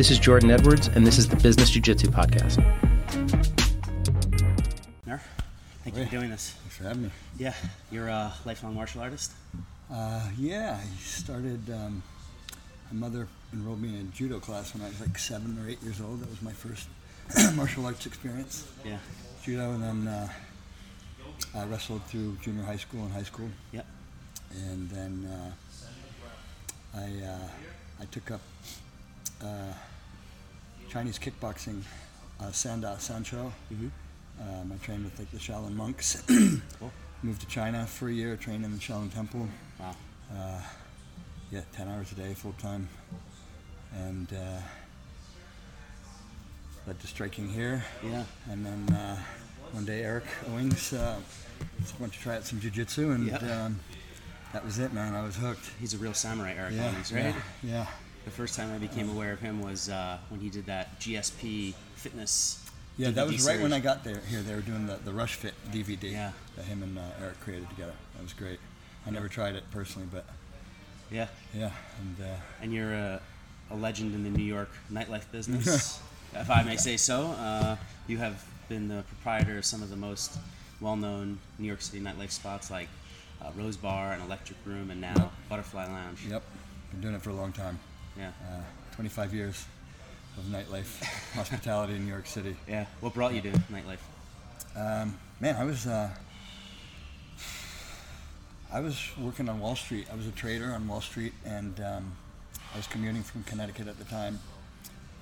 [0.00, 2.56] This is Jordan Edwards, and this is the Business Jiu Jitsu Podcast.
[5.04, 5.20] Nur,
[5.84, 6.52] thank you for doing this.
[6.52, 7.10] Thanks for having me.
[7.36, 7.52] Yeah,
[7.90, 9.32] you're a lifelong martial artist.
[9.92, 11.68] Uh, yeah, I started.
[11.68, 12.02] Um,
[12.90, 15.82] my mother enrolled me in a judo class when I was like seven or eight
[15.82, 16.22] years old.
[16.22, 16.88] That was my first
[17.54, 18.66] martial arts experience.
[18.82, 18.96] Yeah.
[19.44, 20.28] Judo, and then uh,
[21.54, 23.84] I wrestled through junior high school and high school, Yep.
[24.62, 27.48] and then uh, I uh,
[28.00, 28.40] I took up
[29.44, 29.74] uh,
[30.90, 31.82] Chinese kickboxing,
[32.40, 33.50] uh, Sanda Sanshou.
[33.72, 33.88] Mm-hmm.
[34.40, 36.22] Um, I trained with like the Shaolin monks.
[36.78, 36.90] Cool.
[37.22, 39.46] Moved to China for a year, trained in the Shaolin Temple.
[39.78, 39.94] Wow.
[40.34, 40.60] Uh,
[41.50, 42.88] yeah, 10 hours a day, full time.
[43.94, 44.60] And uh,
[46.86, 47.84] led to striking here.
[48.02, 48.24] Yeah.
[48.50, 49.18] And then uh,
[49.72, 51.16] one day, Eric Owings uh,
[51.98, 53.42] went to try out some jujitsu, and Yep.
[53.42, 53.80] um,
[54.54, 55.14] that was it, man.
[55.14, 55.70] I was hooked.
[55.78, 57.22] He's a real samurai, Eric Yeah, Owings, right?
[57.26, 57.86] yeah, yeah.
[58.30, 61.74] The first time I became aware of him was uh, when he did that GSP
[61.96, 62.64] fitness.
[62.96, 63.72] Yeah, that DVD was right when.
[63.72, 64.20] I got there.
[64.30, 66.30] Here, they were doing the, the Rush Fit DVD Yeah.
[66.54, 67.92] that him and uh, Eric created together.
[68.14, 68.60] That was great.
[69.04, 70.24] I never tried it personally, but
[71.10, 71.26] Yeah.
[71.52, 73.20] yeah, and uh, And you're a,
[73.72, 76.00] a legend in the New York nightlife business,
[76.32, 77.32] if I may say so.
[77.32, 77.74] Uh,
[78.06, 80.38] you have been the proprietor of some of the most
[80.80, 82.86] well-known New York City nightlife spots like
[83.42, 86.20] uh, Rose Bar and Electric Room, and now Butterfly Lounge.
[86.30, 86.44] yep,
[86.92, 87.80] been doing it for a long time.
[88.18, 88.28] Yeah.
[88.48, 88.62] Uh,
[88.94, 89.64] 25 years
[90.36, 91.02] of nightlife
[91.34, 92.56] hospitality in New York City.
[92.68, 92.86] Yeah.
[93.00, 93.98] What brought you to nightlife?
[94.76, 96.10] Um, man, I was uh,
[98.72, 100.06] I was working on Wall Street.
[100.12, 102.12] I was a trader on Wall Street, and um,
[102.72, 104.38] I was commuting from Connecticut at the time.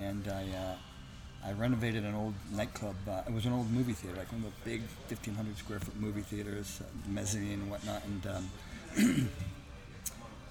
[0.01, 2.97] And I uh, I renovated an old nightclub.
[3.09, 5.97] Uh, it was an old movie theater, like one of the big 1,500 square foot
[5.97, 8.03] movie theaters, uh, mezzanine and whatnot.
[8.05, 9.31] And um,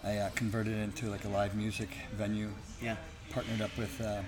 [0.07, 2.49] I uh, converted it into like a live music venue
[2.81, 2.95] Yeah.
[3.31, 4.21] partnered up with uh,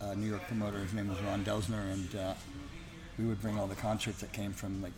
[0.00, 0.78] a New York promoter.
[0.78, 2.32] His name was Ron Delsener, and uh,
[3.18, 4.94] we would bring all the concerts that came from like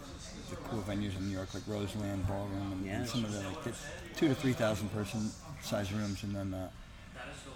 [0.50, 3.64] the cool venues in New York, like Roseland Ballroom, and, and some of the like
[3.64, 3.74] the
[4.16, 6.68] two to three thousand person size rooms, and then uh,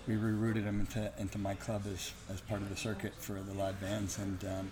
[0.08, 3.54] we rerouted them into into my club as as part of the circuit for the
[3.54, 4.70] live bands, and um,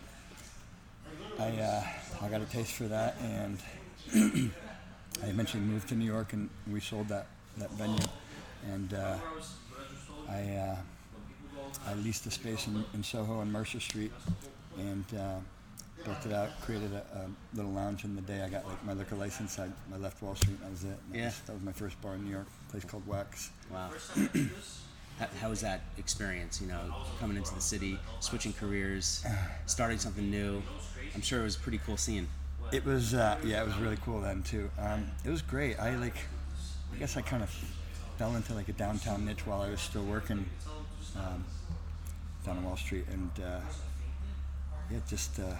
[1.38, 1.84] I uh,
[2.20, 3.58] I got a taste for that, and
[5.22, 7.26] I eventually moved to New York, and we sold that
[7.58, 7.98] that venue,
[8.72, 8.94] and.
[8.94, 9.16] Uh,
[10.28, 10.76] I uh,
[11.88, 14.12] I leased a space in, in Soho on Mercer Street,
[14.78, 15.36] and uh,
[16.04, 16.50] built it out.
[16.62, 18.04] Created a, a little lounge.
[18.04, 20.58] And the day I got like my liquor license, I, I left Wall Street.
[20.62, 20.98] And that was it.
[21.12, 21.24] That Yeah.
[21.26, 23.50] was, that was my first bar in New York, a place called Wax.
[23.72, 23.90] Wow.
[25.18, 26.60] how, how was that experience?
[26.60, 29.24] You know, coming into the city, switching careers,
[29.66, 30.62] starting something new.
[31.14, 32.28] I'm sure it was a pretty cool scene.
[32.72, 34.70] It was uh, yeah, it was really cool then too.
[34.78, 35.80] Um, it was great.
[35.80, 36.14] I like,
[36.94, 37.50] I guess I kind of
[38.18, 40.44] fell into like a downtown niche while I was still working
[41.16, 41.44] um,
[42.44, 43.60] down on Wall Street, and uh,
[44.90, 45.54] it just uh,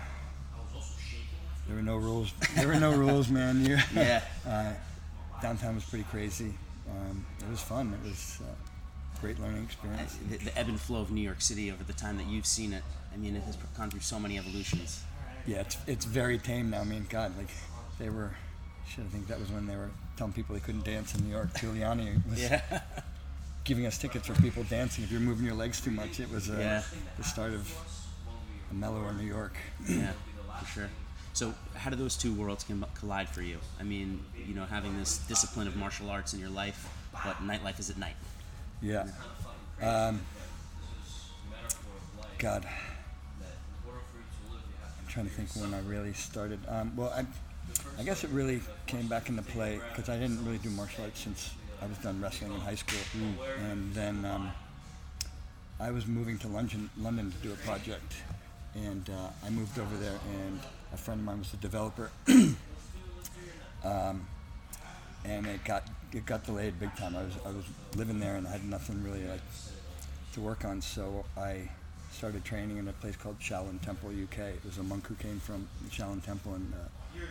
[1.67, 2.33] there were no rules.
[2.57, 3.65] There were no rules, man.
[3.65, 4.23] You, Yeah.
[4.47, 4.73] uh,
[5.41, 6.55] downtown was pretty crazy.
[6.91, 7.95] Um, it was fun.
[8.03, 8.45] It was uh,
[9.17, 10.19] a great learning experience.
[10.29, 12.73] The, the ebb and flow of New York City over the time that you've seen
[12.73, 12.83] it.
[13.15, 15.03] I mean, it has gone through so many evolutions.
[15.47, 16.81] Yeah, it's it's very tame now.
[16.81, 17.51] I mean, God, like
[17.99, 18.33] they were.
[18.95, 21.31] Shit, I think that was when they were telling people they couldn't dance in New
[21.31, 21.53] York.
[21.55, 22.81] Giuliani was Yeah.
[23.65, 25.05] giving us tickets for people dancing.
[25.05, 26.83] If you're moving your legs too much, it was uh, Yeah.
[27.17, 27.73] the start of
[28.71, 29.55] a mellower New York.
[29.89, 30.13] yeah,
[30.59, 30.89] for sure.
[31.35, 33.59] So, how do those two worlds collide for you?
[33.79, 37.79] I mean, you know, having this discipline of martial arts in your life, but nightlife
[37.79, 38.17] is at night.
[38.83, 39.07] Yeah.
[39.81, 40.21] Um,
[42.39, 42.67] God.
[44.99, 46.59] I'm trying to think when I really started.
[46.69, 47.25] Um, well, I,
[48.01, 51.21] I guess it really came back into play because I didn't really do martial arts
[51.21, 51.51] since
[51.83, 52.99] I was done wrestling in high school.
[53.59, 54.51] And then um,
[55.79, 58.15] I was moving to London, London to do a project.
[58.75, 60.61] And uh, I moved over there, and
[60.95, 62.11] a friend of mine was the developer.
[63.85, 64.27] um,
[65.27, 67.15] and it got it got delayed big time.
[67.15, 67.65] I was I was
[67.97, 69.43] living there and I had nothing really like
[70.33, 71.69] to work on, so I
[72.11, 74.39] started training in a place called Shaolin Temple UK.
[74.55, 76.77] It was a monk who came from Shaolin Temple and uh,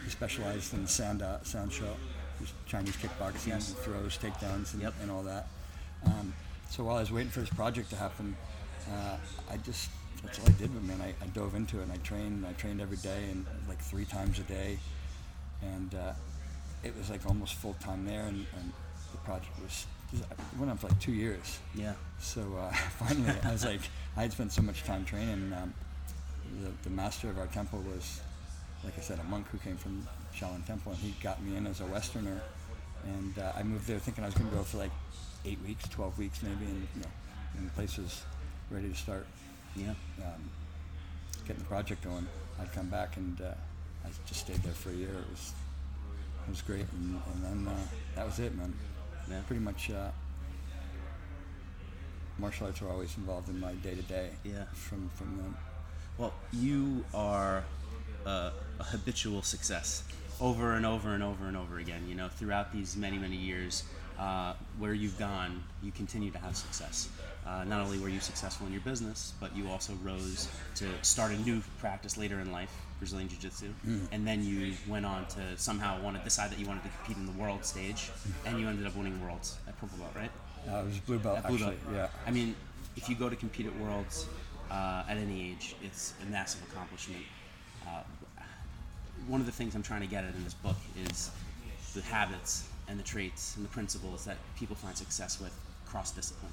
[0.03, 1.95] he specialized in sound uh, show,
[2.65, 3.73] Chinese kickboxing, Yes.
[3.73, 4.93] throws, takedowns, and, Yep.
[5.01, 5.47] and all that.
[6.05, 6.33] Um,
[6.69, 8.35] so while I was waiting for this project to happen,
[8.91, 9.17] uh,
[9.51, 9.89] I just
[10.23, 12.45] that's all I did, but man, I, I dove into it and I trained.
[12.45, 14.77] I trained every day and like three times a day,
[15.61, 16.11] and uh,
[16.83, 18.23] it was like almost full time there.
[18.23, 18.73] And, and
[19.13, 20.23] the project was it
[20.57, 21.59] went on for like two years.
[21.75, 21.93] Yeah.
[22.19, 23.81] So uh, finally, I was like,
[24.17, 25.29] I had spent so much time training.
[25.29, 25.73] And, um,
[26.63, 28.21] the, the master of our temple was,
[28.83, 31.67] like I said, a monk who came from Shaolin Temple, and he got me in
[31.67, 32.41] as a Westerner.
[33.05, 34.91] And uh, I moved there thinking I was going to go for like
[35.45, 37.07] eight weeks, twelve weeks maybe, and you know,
[37.59, 38.23] in places
[38.71, 39.25] ready to start
[39.75, 39.91] Yeah.
[40.21, 40.49] um,
[41.47, 42.27] getting the project going,
[42.59, 43.53] I'd come back and uh,
[44.05, 45.09] I just stayed there for a year.
[45.09, 45.53] It was
[46.47, 47.77] it was great, and, and then uh,
[48.15, 48.73] that was it, man.
[49.29, 49.41] Yeah.
[49.47, 50.09] Pretty much, uh,
[52.37, 54.29] martial arts are always involved in my day to day.
[54.43, 54.65] Yeah.
[54.73, 55.55] From from then.
[56.17, 57.63] Well, you are
[58.25, 60.03] a, a habitual success
[60.41, 62.05] over and over and over and over again.
[62.07, 63.83] You know, throughout these many, many years
[64.17, 67.09] uh, where you've gone, you continue to have success.
[67.49, 71.31] Uh, not only were you successful in your business, but you also rose to start
[71.31, 73.69] a new practice later in life, Brazilian Jiu Jitsu.
[74.11, 77.17] And then you went on to somehow want to decide that you wanted to compete
[77.17, 78.11] in the world stage,
[78.45, 80.31] and you ended up winning worlds at Purple Belt, right?
[80.67, 81.75] Uh, it was blue belt Blue actually.
[81.77, 81.95] Belt.
[81.95, 82.07] Yeah.
[82.27, 82.55] I mean,
[82.95, 84.27] if you go to compete at Worlds
[84.69, 87.23] uh, at any age, it's a massive accomplishment.
[87.87, 88.03] Uh,
[89.27, 90.75] one of the things I'm trying to get at in this book
[91.09, 91.31] is
[91.95, 95.53] the habits and the traits and the principles that people find success with
[95.85, 96.51] cross discipline.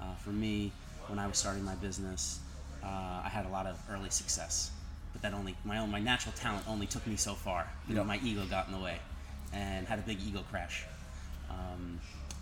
[0.00, 0.72] Uh, for me,
[1.08, 2.40] when I was starting my business,
[2.82, 4.70] uh, I had a lot of early success,
[5.12, 7.66] but that only my own my natural talent only took me so far.
[7.88, 8.98] You know, my ego got in the way,
[9.52, 10.84] and had a big ego crash.
[11.50, 11.98] Um,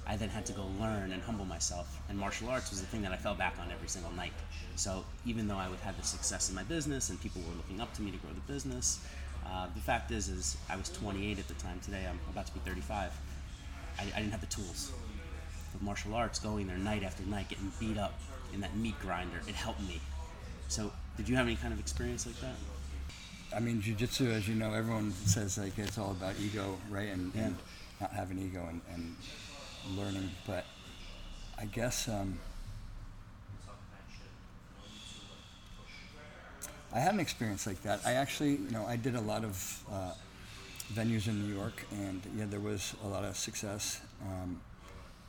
[0.07, 3.03] I then had to go learn and humble myself, and martial arts was the thing
[3.03, 4.33] that I fell back on every single night.
[4.77, 7.81] So even though I would have the success in my business and people were looking
[7.81, 9.01] up to me to grow the business,
[9.45, 11.81] uh, the fact is, is I was 28 at the time.
[11.81, 13.11] Today I'm about to be 35.
[13.99, 14.93] I, I didn't have the tools.
[15.77, 18.19] With martial arts, going there night after night, getting beat up
[18.55, 20.01] in that meat grinder, it helped me.
[20.69, 22.55] So did you have any kind of experience like that?
[23.55, 27.11] I mean, jujitsu, as you know, everyone says like it's all about ego, right?
[27.11, 27.43] And, Yeah.
[27.49, 27.57] and
[28.01, 29.17] not having ego and, and
[29.99, 30.31] learning.
[30.47, 30.65] But
[31.59, 32.39] I guess um,
[36.91, 38.01] I had an experience like that.
[38.07, 40.13] I actually, you know, I did a lot of uh,
[40.95, 44.01] venues in New York, and yeah, there was a lot of success.
[44.23, 44.59] Um,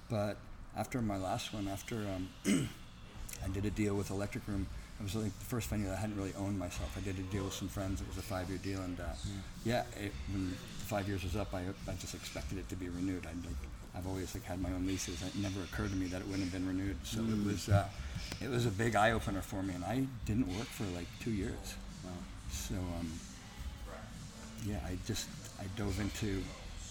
[0.10, 0.38] but
[0.76, 2.30] after my last one, after um,
[3.46, 4.68] I did a deal with Electric Room.
[5.00, 6.92] It was like the first venue that I hadn't really owned myself.
[6.98, 8.02] I did a deal with some friends.
[8.02, 9.04] It was a five-year deal, and uh,
[9.64, 10.56] yeah, it, when the
[10.86, 13.26] five years was up, I, I just expected it to be renewed.
[13.28, 13.56] I like
[13.96, 15.22] I've always like had my own leases.
[15.22, 16.98] It never occurred to me that it wouldn't have been renewed.
[17.04, 17.86] So it was uh,
[18.42, 21.32] it was a big eye opener for me, and I didn't work for like two
[21.32, 21.76] years.
[22.04, 22.14] Well,
[22.52, 23.12] So um,
[24.66, 25.28] yeah, I just
[25.60, 26.42] I dove into,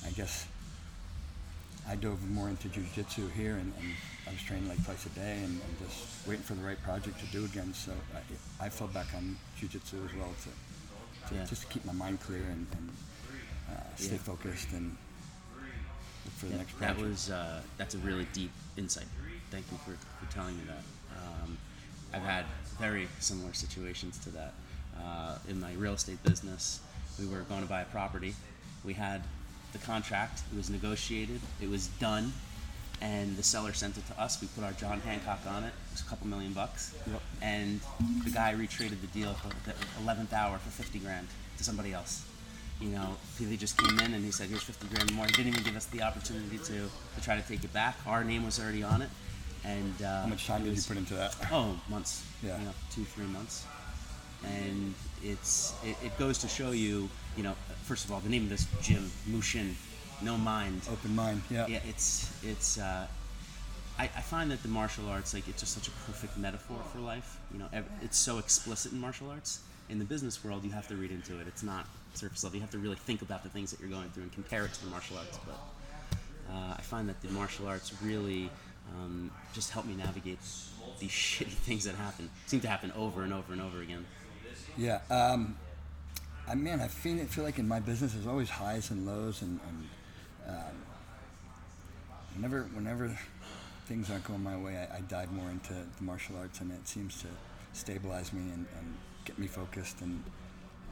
[0.07, 0.47] I guess,
[1.89, 3.93] I dove more into jujitsu here, and, and
[4.27, 7.19] I was training like twice a day, and, and just waiting for the right project
[7.21, 7.73] to do again.
[7.75, 7.93] So
[8.61, 11.45] I, I fell back on jujitsu as well to, to Yeah.
[11.45, 12.91] just to keep my mind clear and, and
[13.71, 14.19] uh, stay Yeah.
[14.19, 14.97] focused and
[16.25, 19.07] look for the next that was uh, that's a really deep insight.
[19.51, 19.93] Thank you for,
[20.25, 20.83] for telling me that.
[21.19, 21.57] Um,
[22.13, 22.45] I've had
[22.81, 24.55] very similar situations to that.
[24.99, 26.81] Uh, in my real estate business,
[27.21, 28.35] we were going to buy a property.
[28.85, 29.23] We had
[29.77, 30.43] the contract.
[30.53, 31.41] It was negotiated.
[31.61, 32.33] It was done,
[33.01, 34.41] and the seller sent it to us.
[34.41, 35.69] We put our John Hancock on it.
[35.69, 36.95] It was a couple million bucks,
[37.43, 37.81] and
[38.25, 41.29] the guy retraded the deal for the eleventh hour for fifty grand
[41.59, 42.25] to somebody else.
[42.81, 45.49] You know, he just came in and he said, "Here's 50 grand more." He didn't
[45.49, 47.97] even give us the opportunity to, to try to take it back.
[48.07, 49.09] Our name was already on it,
[49.65, 51.35] and uh, How much time it did you put into that?
[51.51, 52.23] Oh, months.
[52.43, 52.59] Yeah.
[52.59, 53.65] You know, two, three months.
[54.45, 58.45] And it's it, it goes to show you, you know, first of all, the name
[58.45, 59.77] of this gym, Mushin,
[60.23, 60.83] no mind.
[60.91, 61.67] Open mind, yeah.
[61.67, 62.79] Yeah, it's it's.
[62.79, 63.07] Uh,
[63.99, 66.99] I, I find that the martial arts, like, it's just such a perfect metaphor for
[66.99, 67.39] life.
[67.51, 67.69] You know,
[68.03, 69.61] it's so explicit in martial arts.
[69.89, 71.47] In the business world, you have to read into it.
[71.47, 72.57] It's not surface level.
[72.57, 74.73] You have to really think about the things that you're going through and compare it
[74.75, 75.39] to the martial arts.
[75.47, 75.59] But
[76.53, 78.51] uh, I find that the martial arts really
[78.95, 80.41] um, just help me navigate
[80.99, 82.29] these shitty things that happen.
[82.47, 84.05] Seem to happen over and over and over again.
[84.77, 85.01] Yeah.
[85.11, 85.57] Um,
[86.49, 89.59] I man, I feel feel like in my business there's always highs and lows, and,
[89.69, 89.89] and
[90.49, 90.77] um,
[92.35, 93.19] whenever whenever
[93.87, 96.87] things aren't going my way, I, I dive more into the martial arts, and it
[96.87, 97.29] seems to
[97.73, 98.95] stabilize me and, and
[99.25, 100.01] get me focused.
[100.01, 100.23] And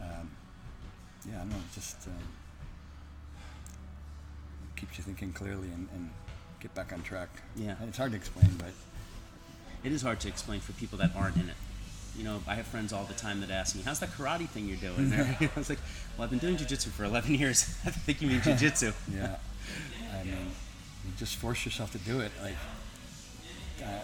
[0.00, 0.30] um,
[1.28, 2.12] yeah, I don't know, it just um,
[4.76, 6.10] keeps you thinking clearly and, and
[6.60, 7.28] get back on track.
[7.56, 7.74] Yeah.
[7.80, 8.72] And it's hard to explain, but
[9.84, 11.56] It is hard to explain for people that aren't in it.
[12.16, 14.66] You know, I have friends all the time that ask me, "How's that karate thing
[14.68, 15.80] you're doing?" I was like,
[16.16, 17.62] "Well, I've been doing jujitsu for 11 years.
[17.84, 19.36] I think you mean jujitsu." Yeah,
[20.12, 20.50] I mean,
[21.04, 22.30] you just force yourself to do it.
[22.40, 22.54] Like,
[23.82, 24.00] uh,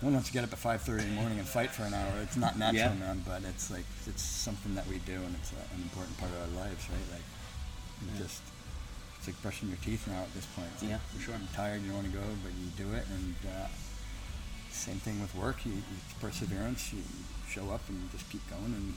[0.00, 1.92] one wants to get up at five thirty in the morning and fight for an
[1.94, 2.12] hour.
[2.22, 2.94] It's not natural, Yeah.
[2.94, 3.22] man.
[3.26, 6.62] But it's like it's something that we do, and it's an important part of our
[6.64, 7.08] lives, right?
[7.12, 7.26] Like,
[8.06, 8.22] Yeah.
[8.22, 8.40] just
[9.18, 10.68] it's like brushing your teeth now at this point.
[10.74, 11.34] It's like Yeah, for sure.
[11.36, 13.66] You're tired, you don't want to go, but you do it, and uh,
[14.70, 15.64] same thing with work.
[15.66, 15.82] You, you
[16.20, 16.92] perseverance.
[16.92, 17.02] You
[17.48, 18.94] show up and you just keep going and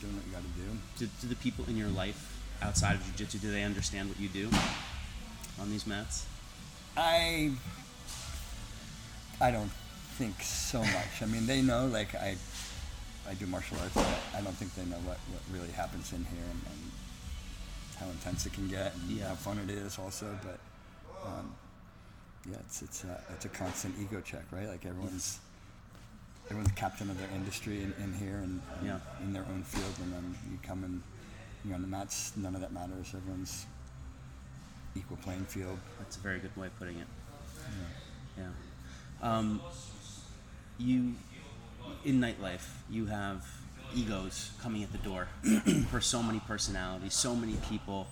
[0.00, 0.78] doing what you got to do.
[0.98, 2.30] Do, do the people in your life
[2.62, 4.48] outside of jujitsu do they understand what you do
[5.60, 6.26] on these mats?
[6.96, 7.52] I
[9.40, 9.70] I don't
[10.18, 11.22] think so much.
[11.22, 12.36] I mean, they know like I,
[13.28, 13.94] I do martial arts.
[13.94, 16.90] But I don't think they know what, what really happens in here and, and
[17.98, 19.28] how intense it can get and Yeah.
[19.28, 20.38] how fun it is also.
[20.42, 20.58] But
[21.26, 21.54] um,
[22.50, 24.68] yeah, it's it's a, it's a constant ego check, right?
[24.68, 25.38] Like everyone's
[26.46, 28.98] everyone's captain of their industry in, in here and, and Yeah.
[29.22, 31.02] in their own field, and then you come and
[31.64, 32.32] you're on the mats.
[32.36, 33.14] None of that matters.
[33.16, 33.64] Everyone's
[34.94, 35.78] equal playing field.
[35.98, 37.06] That's a very good way of putting it.
[38.36, 38.48] Yeah.
[39.22, 39.60] Um,
[40.78, 41.14] you,
[42.04, 43.46] in nightlife, you have
[43.94, 45.28] egos coming at the door
[45.90, 48.06] for so many personalities, so many people.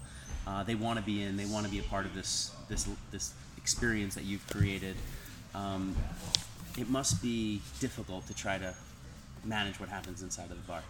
[0.47, 1.37] Uh, they want to be in.
[1.37, 4.97] They want to be a part of this this this experience that you've created.
[5.55, 5.95] Um,
[6.77, 8.75] it must be difficult to try to
[9.45, 10.83] manage what happens inside of the bar,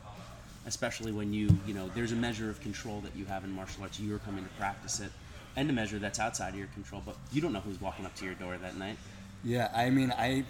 [0.67, 3.83] especially when you you know there's a measure of control that you have in martial
[3.83, 4.01] arts.
[4.01, 5.11] You're coming to practice it,
[5.57, 7.03] and a measure that's outside of your control.
[7.05, 8.97] But you don't know who's walking up to your door that night.
[9.45, 10.45] Yeah, I mean, I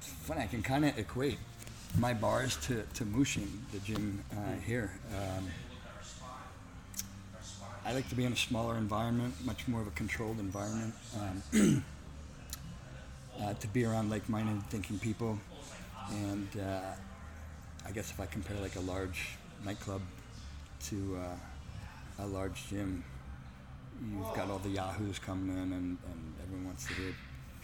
[0.00, 0.42] funny.
[0.42, 1.38] I can kind of equate
[1.98, 4.90] my bars to to Mushin, the gym uh, here.
[5.16, 5.48] Um,
[7.88, 10.92] I like to be in a smaller environment, much more of a controlled environment.
[11.18, 11.84] Um,
[13.42, 15.38] uh, to be around like-minded thinking people,
[16.10, 16.80] and uh,
[17.86, 20.02] I guess if I compare like a large nightclub
[20.88, 23.02] to uh, a large gym,
[24.06, 27.14] you've got all the yahoos coming in, and, and everyone wants to hear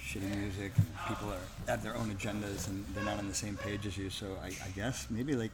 [0.01, 3.59] shitty music, and people are have their own agendas, and they're not on the same
[3.59, 4.09] page as you.
[4.09, 5.53] So I, I guess maybe like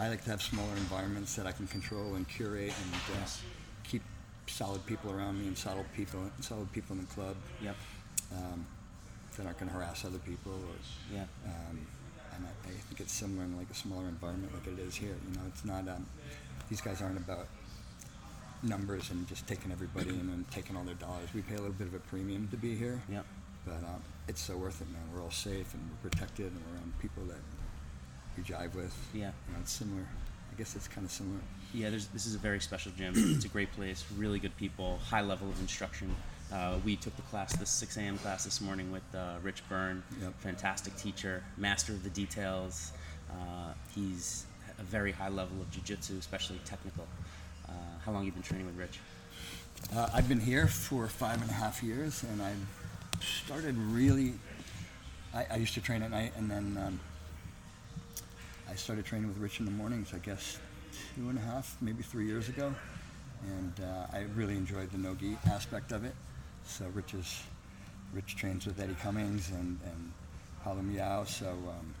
[0.00, 3.26] I like to have smaller environments that I can control and curate, and uh,
[3.84, 4.02] keep
[4.46, 7.76] solid people around me, and solid people, solid people in the club Yep.
[8.34, 8.66] um,
[9.36, 10.52] that aren't going to harass other people.
[10.52, 11.24] Or, Yeah.
[11.44, 11.86] um,
[12.34, 15.16] and I, I think it's similar in like a smaller environment like it is here.
[15.28, 15.86] You know, it's not.
[15.86, 16.06] Um,
[16.70, 17.48] these guys aren't about
[18.62, 21.28] numbers and just taking everybody in and taking all their dollars.
[21.34, 23.26] We pay a little bit of a premium to be here, Yep.
[23.66, 25.02] but um, it's so worth it, man.
[25.14, 27.40] We're all safe and we're protected, and we're around people that
[28.36, 28.94] we jive with.
[29.14, 29.30] Yeah.
[29.48, 30.02] You know, it's similar.
[30.52, 31.38] I guess it's kind of similar.
[31.72, 33.14] Yeah, there's, this is a very special gym.
[33.16, 36.14] it's a great place, really good people, high level of instruction.
[36.52, 38.18] Uh, we took the class, this 6 a.m.
[38.18, 40.32] class this morning with uh, Rich Byrne, Yep.
[40.40, 42.92] fantastic teacher, master of the details.
[43.30, 44.46] Uh, he's
[44.80, 47.06] a very high level of jiu-jitsu, especially technical.
[47.68, 47.72] Uh,
[48.04, 48.98] how long you been training with Rich?
[49.94, 52.52] Uh, I've been here for five and a half years, and I
[53.20, 54.34] started really.
[55.32, 57.00] I, I used to train at night, and then um,
[58.70, 60.12] I started training with Rich in the mornings.
[60.14, 60.58] I guess
[61.16, 62.72] two and a half, maybe three years ago,
[63.46, 66.14] and uh, I really enjoyed the no gi aspect of it.
[66.64, 67.42] So Rich is,
[68.14, 70.12] Rich trains with Eddie Cummings and and
[70.62, 71.26] Paulo Miyao.
[71.26, 71.94] So um,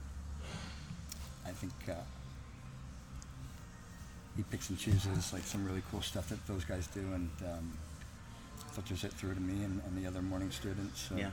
[1.46, 1.72] I think.
[1.88, 1.94] Uh,
[4.36, 7.72] he picks and chooses like some really cool stuff that those guys do and um,
[8.72, 11.08] filters it through to me and, and the other morning students.
[11.08, 11.30] So, Yeah.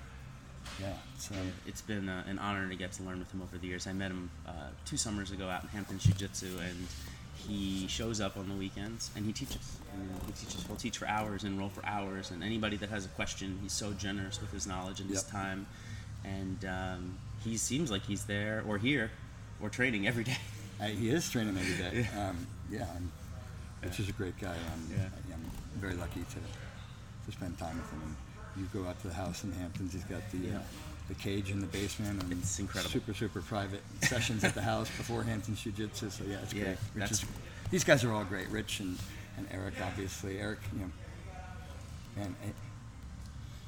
[0.79, 0.93] Yeah.
[1.17, 3.87] So It's been uh, an honor to get to learn with him over the years.
[3.87, 4.51] I met him uh,
[4.85, 6.87] two summers ago out in Hampton Jiu Jitsu, and
[7.47, 9.77] he shows up on the weekends and he teaches.
[9.93, 10.63] And he teaches.
[10.65, 12.31] He'll teach for hours and roll for hours.
[12.31, 15.65] And anybody that has a question, he's so generous with his knowledge and his time.
[16.23, 19.11] And um, he seems like he's there or here
[19.61, 20.37] or training every day.
[20.79, 22.07] I, he is training every day.
[22.17, 23.09] Um, yeah, and
[23.81, 24.53] Rich is a great guy.
[24.53, 25.05] I'm, Yeah.
[25.05, 25.41] I, am
[25.77, 26.39] very lucky to
[27.25, 28.17] to spend time with him.
[28.57, 29.93] And you go out to the house in Hamptons.
[29.93, 30.57] He's got the Yeah.
[30.57, 30.61] uh,
[31.07, 32.91] the cage in the basement and It's incredible.
[32.91, 36.09] super super private sessions at the house before Hamptons Jiu Jitsu.
[36.09, 36.77] So yeah, it's Yeah, great.
[36.95, 37.25] Rich is,
[37.71, 38.49] these guys are all great.
[38.49, 38.97] Rich and,
[39.37, 40.39] and Eric, obviously.
[40.39, 40.91] Eric, you know,
[42.17, 42.35] and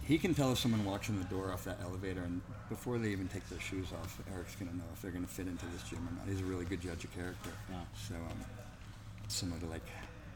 [0.03, 3.10] he can tell if someone walks in the door off that elevator, and before they
[3.10, 5.65] even take their shoes off, Eric's going to know if they're going to fit into
[5.67, 6.27] this gym or not.
[6.27, 7.51] He's a really good judge of character.
[7.72, 7.84] Wow.
[8.08, 8.39] So um,
[9.27, 9.86] similar to like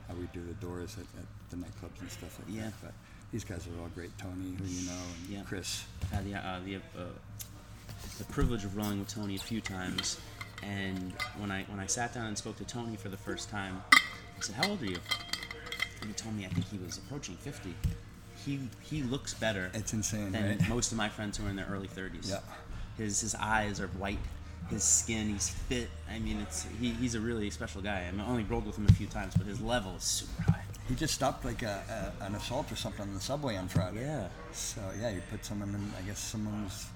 [0.08, 2.66] how we do the doors at, at the nightclubs and stuff like Yeah.
[2.66, 2.74] that.
[2.84, 2.94] But
[3.34, 4.16] these guys are all great.
[4.18, 4.94] Tony, who you know,
[5.26, 5.42] and Yeah.
[5.46, 5.84] Chris.
[6.12, 6.80] Had the, uh, the, uh,
[8.20, 10.20] the privilege of rolling with Tony a few times,
[10.62, 13.82] and when I when I sat down and spoke to Tony for the first time,
[13.92, 15.00] I said, "How old are you?"
[16.02, 17.74] And he told me I think he was approaching 50.
[18.46, 20.70] He he looks better It's insane, than right?
[20.70, 22.30] most of my friends who are in their early 30s.
[22.30, 22.40] Yeah.
[22.98, 24.20] His his eyes are white.
[24.70, 25.90] His skin, he's fit.
[26.10, 28.06] I mean, it's he, he's a really special guy.
[28.08, 30.44] I mean, I only rolled with him a few times, but his level is super
[30.44, 30.53] high.
[30.88, 34.02] He just stopped like a, a, an assault or something on the subway on Friday.
[34.02, 34.28] Yeah.
[34.52, 35.92] So yeah, he put someone in.
[35.98, 36.88] I guess someone was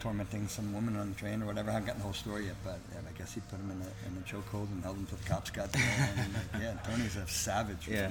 [0.00, 1.70] tormenting some woman on the train or whatever.
[1.70, 3.80] I haven't gotten the whole story yet, but yeah, I guess he put him in
[3.80, 6.14] a, in a chokehold and held him till the cops got there.
[6.18, 7.88] and, like, yeah, Tony's a savage.
[7.88, 8.10] Yeah.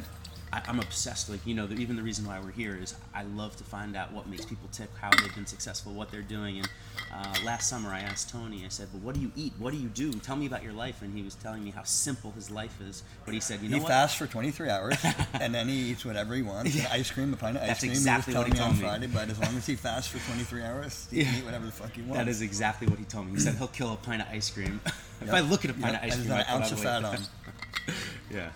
[0.53, 1.29] I, I'm obsessed.
[1.29, 3.95] Like you know, the, even the reason why we're here is I love to find
[3.95, 6.59] out what makes people tick, how they've been successful, what they're doing.
[6.59, 6.69] And
[7.13, 8.63] uh, last summer, I asked Tony.
[8.63, 9.53] I said, "Well, what do you eat?
[9.57, 10.13] What do you do?
[10.13, 13.01] Tell me about your life." And he was telling me how simple his life is.
[13.25, 13.89] But he said, "You know he what?
[13.89, 14.95] fasts for 23 hours,
[15.33, 16.75] and then he eats whatever he wants.
[16.75, 16.87] Yeah.
[16.91, 17.91] Ice cream, a pint of ice That's cream.
[17.93, 19.07] exactly he was what telling he me on told me.
[19.07, 21.71] Friday, but as long as he fasts for 23 hours, he can eat whatever the
[21.71, 22.17] fuck he wants.
[22.17, 23.33] That is exactly what he told me.
[23.33, 24.79] He said he'll kill a pint of ice cream.
[24.85, 25.33] if Yep.
[25.33, 27.03] I look at a pint Yep, of ice cream, there's I an ounce of fat
[27.03, 27.17] on.
[28.31, 28.49] Yeah.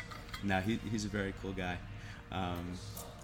[0.44, 1.78] No, he, he's a very cool guy.
[2.32, 2.74] Um,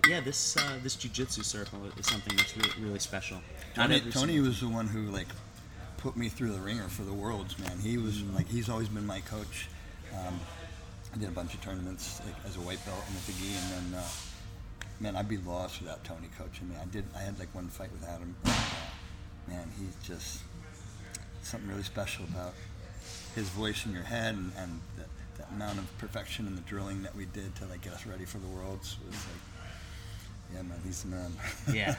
[0.08, 3.38] yeah, this uh, this jujitsu circle is something that's really, really special.
[3.76, 5.28] Tony, Tony was the one who like
[5.98, 7.78] put me through the ringer for the worlds, man.
[7.80, 8.36] He was Mm.
[8.36, 9.68] like he's always been my coach.
[10.14, 10.40] Um,
[11.14, 13.94] I did a bunch of tournaments like, as a white belt in the gi, and
[13.94, 14.08] then uh,
[15.00, 16.76] man, I'd be lost without Tony coaching me.
[16.82, 17.06] I did.
[17.16, 18.36] I had like one fight without him.
[18.44, 18.58] And, uh,
[19.48, 20.40] man, he's just
[21.44, 22.54] something really special about
[23.36, 25.04] his voice in your head and, and the,
[25.38, 28.26] the amount of perfection in the drilling that we did to like get us ready
[28.26, 31.32] for the worlds was like, yeah, man, he's the man.
[31.74, 31.96] yeah,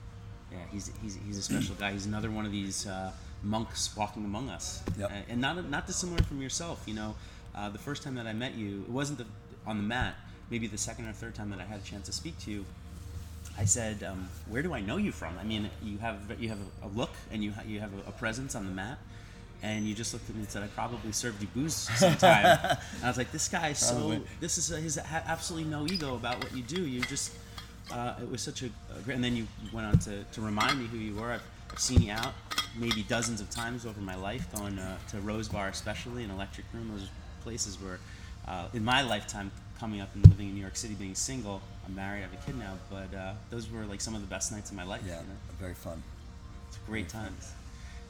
[0.52, 0.58] yeah.
[0.70, 1.92] He's, he's he's a special guy.
[1.92, 3.10] He's another one of these uh,
[3.42, 5.10] monks walking among us, Yep.
[5.10, 6.82] Uh, and not not dissimilar from yourself.
[6.86, 7.14] You know,
[7.54, 9.26] uh, the first time that I met you, it wasn't the,
[9.66, 10.14] on the mat.
[10.50, 12.64] Maybe the second or third time that I had a chance to speak to you,
[13.58, 16.58] I said, um, "Where do I know you from?" I mean, you have you have
[16.82, 18.98] a, a look and you ha- you have a, a presence on the mat,
[19.66, 23.04] and you just looked at me and said, "I probably served you booze sometime." and
[23.04, 26.56] I was like, "This guy is so this is his absolutely no ego about what
[26.56, 26.86] you do.
[26.86, 27.32] You just
[27.92, 30.78] uh, it was such a, a great." And then you went on to, to remind
[30.78, 31.32] me who you were.
[31.32, 31.42] I've,
[31.72, 32.32] I've seen you out
[32.78, 36.66] maybe dozens of times over my life, going uh, to Rose Bar especially and Electric
[36.72, 36.88] Room.
[36.92, 37.08] Those
[37.42, 37.98] places where,
[38.46, 41.94] uh, in my lifetime, coming up and living in New York City, being single, I'm
[41.94, 44.52] married, I have a kid now, but uh, those were like some of the best
[44.52, 45.02] nights of my life.
[45.04, 45.34] yeah, you know?
[45.58, 46.00] very fun.
[46.68, 47.52] It's great times.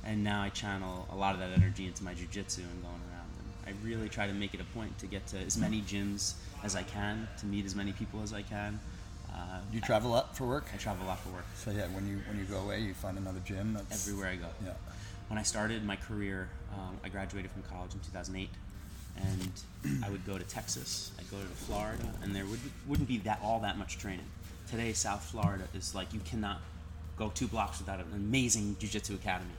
[0.07, 3.29] And now I channel a lot of that energy into my jujitsu and going around.
[3.67, 6.35] And I really try to make it a point to get to as many gyms
[6.63, 8.79] as I can, to meet as many people as I can.
[9.35, 10.67] Uh, You travel up for work?
[10.73, 12.95] I travel a lot for work, So yeah, when you when you go away, you
[12.95, 13.75] find another gym.
[13.75, 14.47] That's everywhere I go.
[14.65, 14.75] Yeah,
[15.29, 18.49] When I started my career, um, I graduated from college in 2008,
[19.17, 23.19] and I would go to Texas, I'd go to Florida, and there would, wouldn't be
[23.19, 24.27] that all that much training.
[24.71, 26.61] Today, South Florida is like you cannot
[27.19, 29.53] go two blocks without an amazing jiu-jitsu academy.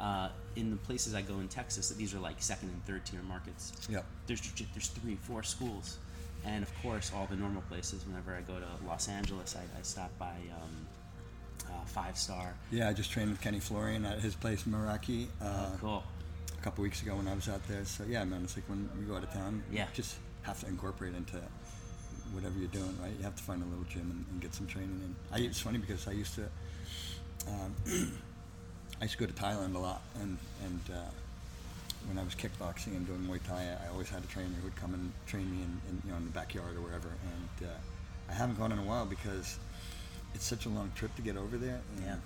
[0.00, 3.20] Uh, in the places I go in Texas, these are like second and third tier
[3.22, 3.72] markets.
[3.90, 4.04] Yep.
[4.26, 4.40] There's
[4.72, 5.98] there's three, four schools,
[6.44, 8.04] and of course all the normal places.
[8.06, 10.32] Whenever I go to Los Angeles, I, I stop by
[10.62, 10.86] um,
[11.68, 12.54] uh, Five Star.
[12.70, 12.88] yeah.
[12.88, 16.02] I just trained with Kenny Florian at his place, Meraki, uh, Oh, cool.
[16.58, 17.84] a couple weeks ago when I was out there.
[17.84, 19.82] So yeah, man, it's like when we go out of town, Yeah.
[19.82, 21.36] you just have to incorporate into
[22.32, 23.12] whatever you're doing, right?
[23.18, 25.14] You have to find a little gym and, and get some training in.
[25.30, 26.48] I, it's funny because I used to,
[27.48, 27.74] um,
[29.00, 31.10] I used to go to Thailand a lot, and and uh,
[32.06, 34.76] when I was kickboxing and doing Muay Thai, I always had a trainer who would
[34.76, 37.08] come and train me in, in you know in the backyard or wherever.
[37.08, 37.72] And uh,
[38.28, 39.58] I haven't gone in a while because
[40.34, 41.80] it's such a long trip to get over there.
[41.96, 42.16] And Yeah.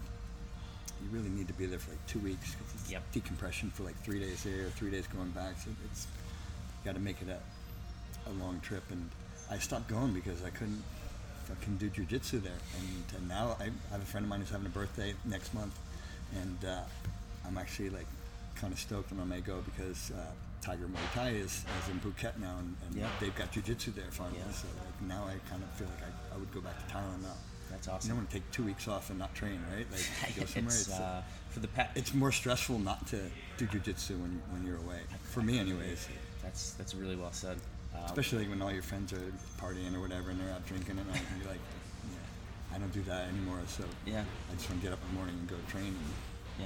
[1.03, 3.03] You really need to be there for like two weeks 'cause it's Yep.
[3.13, 5.57] decompression for like three days there, three days going back.
[5.63, 6.07] So it's
[6.85, 7.41] got to make it a,
[8.31, 8.85] a long trip.
[8.91, 9.11] And
[9.51, 10.83] I stopped going because I couldn't
[11.47, 12.61] fucking do jujitsu there.
[12.79, 15.53] And, and now I, I have a friend of mine who's having a birthday next
[15.53, 15.77] month,
[16.33, 16.81] and uh,
[17.47, 18.07] I'm actually like
[18.57, 20.21] kind of stoked when I may go because uh,
[20.63, 23.09] Tiger Muay Thai is, is in Phuket now, and, and Yeah.
[23.21, 24.39] they've got jujitsu there finally.
[24.47, 24.53] Yeah.
[24.53, 27.23] So like now I kind of feel like I, I would go back to Thailand
[27.23, 27.35] now.
[27.71, 28.09] That's You awesome.
[28.11, 29.87] don't want to take two weeks off and not train, right?
[29.91, 30.73] Like go somewhere.
[30.75, 31.91] it's It's, uh, for the pet.
[31.95, 33.21] it's more stressful not to
[33.59, 35.01] do jujitsu when, when you're away.
[35.33, 36.09] For me, anyways.
[36.43, 37.57] That's that's really well said.
[37.95, 41.07] Uh, Especially when all your friends are partying or whatever and they're out drinking and
[41.39, 41.61] you're like,
[42.75, 43.59] I don't do that anymore.
[43.69, 45.97] So yeah, I just want to get up in the morning and go train and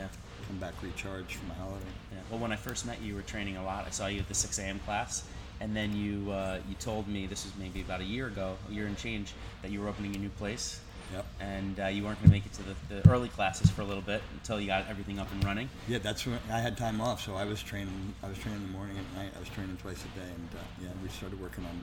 [0.01, 0.09] yeah,
[0.47, 1.85] come back recharged from my holiday.
[2.12, 2.18] yeah.
[2.31, 3.85] Well, when I first met you, you were training a lot.
[3.87, 4.79] I saw you at the 6 a.m.
[4.81, 5.25] class,
[5.61, 8.73] and then you uh, you told me this was maybe about a year ago, a
[8.73, 10.81] year and change, that you were opening a new place,
[11.12, 11.25] Yep.
[11.40, 13.85] and uh, you weren't going to make it to the, the early classes for a
[13.85, 15.71] little bit until you got everything up and running.
[15.88, 18.14] Yeah, that's when I had time off, so I was training.
[18.23, 19.33] I was training in the morning and night.
[19.35, 21.83] I was training twice a day, and uh, yeah, we started working on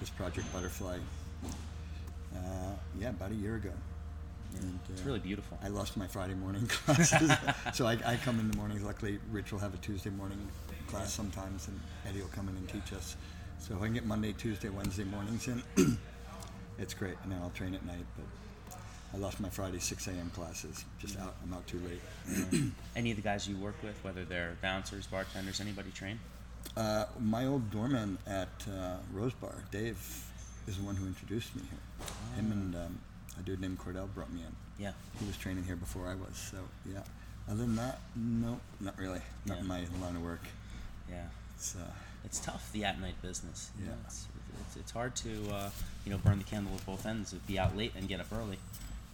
[0.00, 0.98] this project Butterfly.
[2.34, 2.38] Uh,
[2.98, 3.70] yeah, about a year ago.
[4.58, 5.58] And, It's uh, really beautiful.
[5.62, 7.30] I lost my Friday morning classes,
[7.74, 8.82] so I, I come in the mornings.
[8.82, 10.38] Luckily, Rich will have a Tuesday morning
[10.86, 13.16] class sometimes, and Eddie will come in and teach us.
[13.58, 15.62] So if I can get Monday, Tuesday, Wednesday mornings in,
[16.78, 18.04] it's great, and then I'll train at night.
[18.16, 18.78] But
[19.14, 20.30] I lost my Friday 6 a.m.
[20.34, 20.84] classes.
[20.98, 22.62] Just out, I'm out too late.
[22.96, 26.18] Any of the guys you work with, whether they're bouncers, bartenders, anybody train?
[26.76, 29.96] Uh, my old doorman at uh, Rose Bar, Dave,
[30.66, 32.08] is the one who introduced me here.
[32.36, 32.98] Him and um,
[33.38, 34.82] a dude named Cordell brought me in.
[34.82, 34.92] Yeah.
[35.18, 36.58] He was training here before I was, so
[36.90, 37.00] yeah.
[37.48, 39.20] Other than that, no, not really.
[39.46, 39.60] Not Yeah.
[39.60, 40.42] in my line of work.
[41.08, 41.26] Yeah.
[41.54, 41.90] It's uh,
[42.24, 43.70] It's tough, the at night business.
[43.78, 43.90] you Yeah.
[43.92, 44.26] know, It's,
[44.68, 45.70] it's, it's hard to uh,
[46.04, 47.32] you know burn the candle at both ends.
[47.46, 48.58] Be out late and get up early.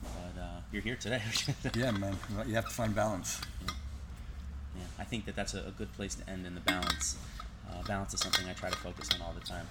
[0.02, 1.22] But uh, you're here today.
[1.76, 2.16] yeah, man.
[2.46, 3.40] You have to find balance.
[3.64, 3.72] Yeah.
[4.76, 4.82] yeah.
[4.98, 7.16] I think that that's a, a, good place to end in the balance.
[7.70, 9.66] Uh, balance is something I try to focus on all the time.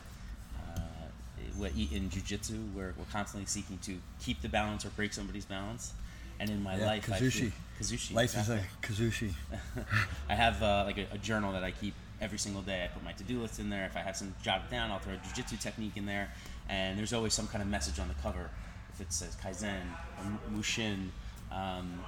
[1.62, 5.94] In jiu-jitsu, we're, we're constantly seeking to keep the balance or break somebody's balance.
[6.40, 7.14] And in my yeah, life, kuzushi.
[7.14, 8.14] I feel, kuzushi.
[8.16, 8.56] Life exactly.
[8.56, 9.34] is a kuzushi.
[10.30, 12.84] I have uh, like a, a, journal that I keep every single day.
[12.84, 13.86] I put my to-do list in there.
[13.86, 16.32] If I have some jotted down, I'll throw a jiu-jitsu technique in there,
[16.68, 18.50] and there's always some kind of message on the cover.
[18.94, 19.82] If it says kaizen
[20.20, 21.12] or mushin,
[21.52, 22.00] um,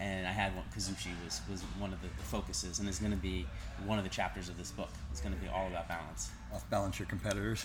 [0.00, 0.64] and I had one.
[0.74, 3.46] Kuzushi was was one of the, the focuses, and is going to be
[3.84, 4.90] one of the chapters of this book.
[5.10, 6.30] It's going to be all about balance.
[6.52, 7.64] Off balance your competitors.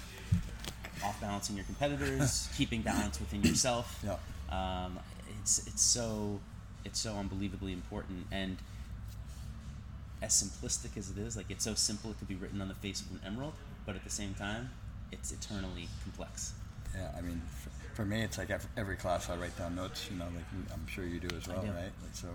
[1.03, 4.03] Off balancing your competitors, keeping balance within yourself.
[4.03, 4.17] Yeah.
[4.49, 4.99] Um,
[5.41, 6.39] it's it's so
[6.83, 8.57] it's so unbelievably important and
[10.21, 12.75] as simplistic as it is, like it's so simple it could be written on the
[12.75, 13.53] face of an emerald,
[13.85, 14.71] but at the same time,
[15.11, 16.53] it's eternally complex.
[16.95, 20.09] Yeah, I mean, for, for me, it's like every class I write down notes.
[20.09, 21.67] You know, like I'm sure you do as well, do.
[21.67, 21.91] right?
[22.01, 22.29] Like so,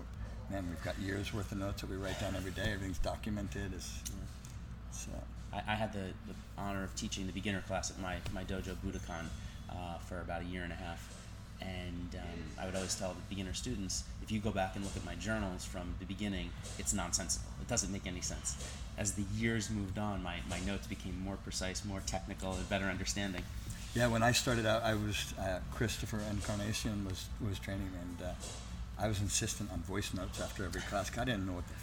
[0.49, 2.71] man, we've got years worth of notes that we write down every day.
[2.73, 3.73] Everything's documented.
[3.73, 4.91] It's, yeah.
[4.91, 5.11] so.
[5.53, 8.75] I, I, had the, the honor of teaching the beginner class at my, my dojo
[8.85, 9.25] Budokan
[9.69, 11.13] uh, for about a year and a half
[11.61, 14.95] and um, I would always tell the beginner students, if you go back and look
[14.95, 17.47] at my journals from the beginning, it's nonsensical.
[17.61, 18.55] It doesn't make any sense.
[18.97, 22.85] As the years moved on, my, my notes became more precise, more technical, and better
[22.85, 23.43] understanding.
[23.93, 28.31] Yeah, when I started out, I was uh, Christopher Encarnacion was was training, and uh,
[28.97, 31.11] I was insistent on voice notes after every class.
[31.17, 31.73] I didn't know what the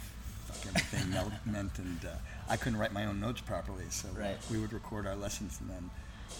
[0.51, 2.15] fuck everything meant, and uh,
[2.49, 3.85] I couldn't write my own notes properly.
[3.89, 4.37] So right.
[4.51, 5.89] we would record our lessons, and then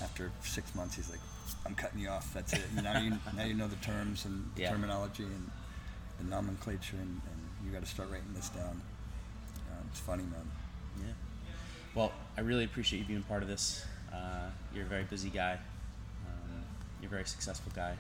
[0.02, 1.20] after six months, he's like,
[1.66, 2.34] "I'm cutting you off.
[2.34, 2.62] That's it.
[2.76, 4.72] Now you now you know the terms and yeah.
[4.72, 5.50] terminology and
[6.20, 8.82] the nomenclature, and, and you got to start writing this down."
[9.70, 10.50] Uh, it's funny, man.
[11.00, 11.14] Yeah.
[11.96, 13.86] Well, I really appreciate you being part of this.
[14.14, 15.60] Uh, you're a very busy guy.
[16.28, 16.64] Um,
[17.02, 17.96] you're a very successful guy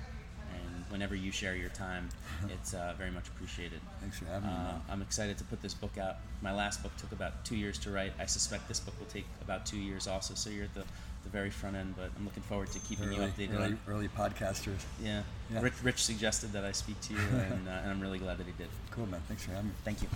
[0.53, 2.09] and whenever you share your time,
[2.49, 3.79] it's uh, very much appreciated.
[4.01, 4.55] Thanks for having me.
[4.55, 6.17] Uh, I'm excited to put this book out.
[6.41, 8.13] My last book took about two years to write.
[8.19, 10.33] I suspect this book will take about two years also.
[10.33, 10.83] So you're at the,
[11.23, 13.59] the very front end, but I'm looking forward to keeping early, you updated.
[13.59, 14.83] Early, early podcasters.
[15.01, 15.23] Yeah.
[15.51, 15.61] yeah.
[15.61, 17.19] Rich, Rich, suggested that I speak to you,
[17.51, 18.67] and, uh, and I'm really glad that he did.
[18.91, 19.21] Cool, man.
[19.27, 19.73] Thanks for having me.
[19.83, 20.07] Thank you.